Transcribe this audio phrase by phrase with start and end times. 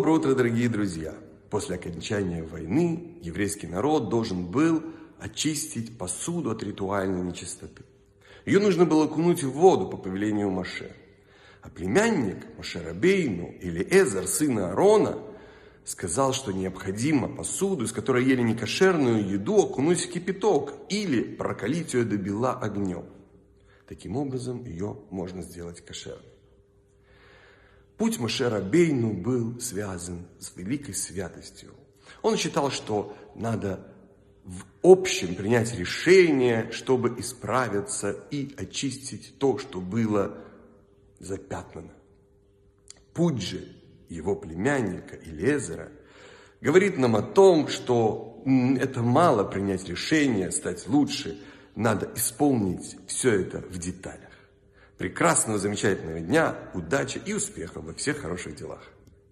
[0.00, 1.14] Доброе утро, дорогие друзья!
[1.50, 4.82] После окончания войны еврейский народ должен был
[5.18, 7.82] очистить посуду от ритуальной нечистоты.
[8.46, 10.90] Ее нужно было окунуть в воду по повелению Маше.
[11.60, 15.18] А племянник Маше Рабейну или Эзер, сына Аарона,
[15.84, 22.04] сказал, что необходимо посуду, из которой ели некошерную еду, окунуть в кипяток или прокалить ее
[22.04, 23.04] до бела огнем.
[23.86, 26.39] Таким образом, ее можно сделать кошерной.
[28.00, 31.74] Путь Мошера Бейну был связан с великой святостью.
[32.22, 33.92] Он считал, что надо
[34.42, 40.38] в общем принять решение, чтобы исправиться и очистить то, что было
[41.18, 41.92] запятнано.
[43.12, 43.68] Путь же
[44.08, 45.92] его племянника Илезера
[46.62, 48.42] говорит нам о том, что
[48.80, 51.38] это мало принять решение, стать лучше,
[51.76, 54.29] надо исполнить все это в деталях.
[55.00, 58.82] Прекрасного, замечательного дня, удачи и успехов во всех хороших делах.